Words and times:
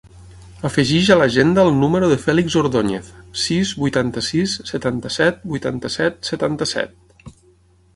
Afegeix 0.69 1.09
a 1.15 1.17
l'agenda 1.19 1.65
el 1.65 1.69
número 1.81 2.09
del 2.13 2.23
Fèlix 2.23 2.57
Ordoñez: 2.63 3.11
sis, 3.45 3.77
vuitanta-sis, 3.85 4.59
setanta-set, 4.75 5.49
vuitanta-set, 5.55 6.23
setanta-set. 6.33 7.35